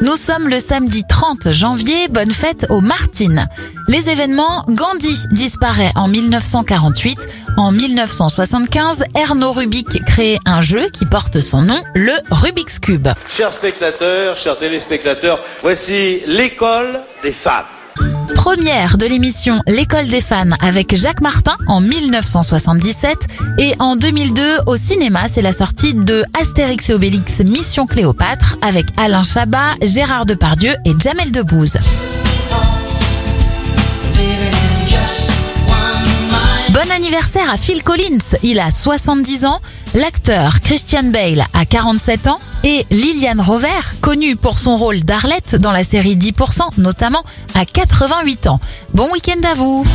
Nous 0.00 0.14
sommes 0.14 0.48
le 0.48 0.60
samedi 0.60 1.02
30 1.08 1.52
janvier, 1.52 2.06
bonne 2.08 2.30
fête 2.30 2.66
aux 2.70 2.80
Martines. 2.80 3.48
Les 3.88 4.10
événements, 4.10 4.64
Gandhi 4.68 5.24
disparaît 5.32 5.90
en 5.96 6.06
1948. 6.06 7.18
En 7.56 7.72
1975, 7.72 9.04
Erno 9.16 9.50
Rubik 9.50 10.04
crée 10.04 10.38
un 10.46 10.62
jeu 10.62 10.88
qui 10.90 11.04
porte 11.04 11.40
son 11.40 11.62
nom, 11.62 11.82
le 11.96 12.12
Rubik's 12.30 12.78
Cube. 12.78 13.08
Chers 13.28 13.52
spectateurs, 13.52 14.36
chers 14.36 14.56
téléspectateurs, 14.56 15.40
voici 15.62 16.20
l'école 16.26 17.00
des 17.24 17.32
femmes. 17.32 17.64
Première 18.34 18.98
de 18.98 19.06
l'émission 19.06 19.62
L'école 19.66 20.06
des 20.08 20.20
fans 20.20 20.50
avec 20.60 20.94
Jacques 20.94 21.20
Martin 21.20 21.54
en 21.66 21.80
1977 21.80 23.18
et 23.58 23.74
en 23.78 23.96
2002 23.96 24.58
au 24.66 24.76
cinéma 24.76 25.28
c'est 25.28 25.42
la 25.42 25.52
sortie 25.52 25.94
de 25.94 26.24
Astérix 26.38 26.90
et 26.90 26.94
Obélix 26.94 27.40
Mission 27.40 27.86
Cléopâtre 27.86 28.56
avec 28.62 28.86
Alain 28.96 29.22
Chabat, 29.22 29.74
Gérard 29.82 30.26
Depardieu 30.26 30.74
et 30.84 30.92
Jamel 30.98 31.32
Debbouze. 31.32 31.78
Anniversaire 36.98 37.48
à 37.48 37.56
Phil 37.56 37.84
Collins, 37.84 38.34
il 38.42 38.58
a 38.58 38.72
70 38.72 39.44
ans, 39.44 39.60
l'acteur 39.94 40.60
Christian 40.62 41.04
Bale 41.04 41.46
a 41.54 41.64
47 41.64 42.26
ans 42.26 42.40
et 42.64 42.86
Liliane 42.90 43.40
Rover, 43.40 43.68
connue 44.00 44.34
pour 44.34 44.58
son 44.58 44.76
rôle 44.76 45.04
d'Arlette 45.04 45.54
dans 45.54 45.70
la 45.70 45.84
série 45.84 46.16
10% 46.16 46.70
notamment, 46.78 47.22
a 47.54 47.64
88 47.64 48.48
ans. 48.48 48.58
Bon 48.94 49.06
week-end 49.12 49.40
à 49.48 49.54
vous 49.54 49.86